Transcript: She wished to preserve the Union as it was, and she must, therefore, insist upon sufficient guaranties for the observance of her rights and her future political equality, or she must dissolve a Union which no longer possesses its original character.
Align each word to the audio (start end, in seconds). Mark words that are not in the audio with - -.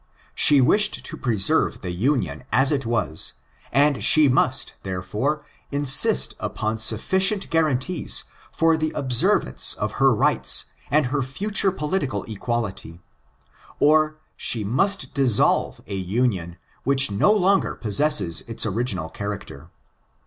She 0.33 0.61
wished 0.61 1.05
to 1.05 1.15
preserve 1.15 1.81
the 1.81 1.91
Union 1.91 2.43
as 2.51 2.71
it 2.71 2.87
was, 2.87 3.33
and 3.71 4.03
she 4.03 4.27
must, 4.27 4.73
therefore, 4.81 5.45
insist 5.71 6.33
upon 6.39 6.79
sufficient 6.79 7.51
guaranties 7.51 8.23
for 8.51 8.77
the 8.77 8.89
observance 8.95 9.75
of 9.75 9.91
her 10.01 10.11
rights 10.11 10.65
and 10.89 11.05
her 11.13 11.21
future 11.21 11.71
political 11.71 12.23
equality, 12.23 12.99
or 13.79 14.17
she 14.35 14.63
must 14.63 15.13
dissolve 15.13 15.81
a 15.85 15.97
Union 15.97 16.57
which 16.83 17.11
no 17.11 17.31
longer 17.31 17.75
possesses 17.75 18.41
its 18.47 18.65
original 18.65 19.07
character. 19.07 19.69